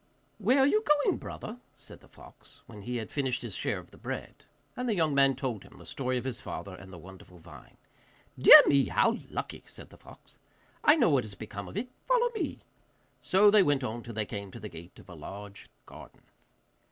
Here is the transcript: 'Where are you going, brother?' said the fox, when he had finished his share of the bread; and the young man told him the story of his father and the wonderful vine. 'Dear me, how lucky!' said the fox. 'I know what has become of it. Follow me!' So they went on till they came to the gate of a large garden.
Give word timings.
'Where 0.39 0.57
are 0.57 0.65
you 0.65 0.83
going, 1.05 1.17
brother?' 1.19 1.59
said 1.75 1.99
the 1.99 2.07
fox, 2.07 2.63
when 2.65 2.81
he 2.81 2.97
had 2.97 3.11
finished 3.11 3.43
his 3.43 3.53
share 3.53 3.77
of 3.77 3.91
the 3.91 3.99
bread; 3.99 4.45
and 4.75 4.89
the 4.89 4.95
young 4.95 5.13
man 5.13 5.35
told 5.35 5.61
him 5.61 5.77
the 5.77 5.85
story 5.85 6.17
of 6.17 6.23
his 6.23 6.41
father 6.41 6.73
and 6.73 6.91
the 6.91 6.97
wonderful 6.97 7.37
vine. 7.37 7.77
'Dear 8.35 8.63
me, 8.65 8.85
how 8.85 9.19
lucky!' 9.29 9.63
said 9.67 9.91
the 9.91 9.99
fox. 9.99 10.39
'I 10.83 10.95
know 10.95 11.11
what 11.11 11.23
has 11.23 11.35
become 11.35 11.67
of 11.67 11.77
it. 11.77 11.87
Follow 12.03 12.29
me!' 12.31 12.61
So 13.21 13.51
they 13.51 13.61
went 13.61 13.83
on 13.83 14.01
till 14.01 14.15
they 14.15 14.25
came 14.25 14.49
to 14.49 14.59
the 14.59 14.69
gate 14.69 14.97
of 14.97 15.07
a 15.07 15.13
large 15.13 15.69
garden. 15.85 16.21